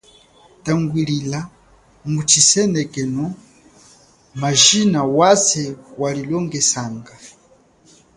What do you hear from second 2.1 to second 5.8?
mu chisoneko majina waze